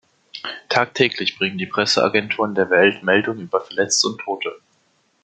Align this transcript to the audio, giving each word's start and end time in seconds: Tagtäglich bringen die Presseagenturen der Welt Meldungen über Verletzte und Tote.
Tagtäglich 0.67 1.37
bringen 1.37 1.59
die 1.59 1.67
Presseagenturen 1.67 2.55
der 2.55 2.71
Welt 2.71 3.03
Meldungen 3.03 3.43
über 3.43 3.61
Verletzte 3.61 4.07
und 4.07 4.17
Tote. 4.19 4.59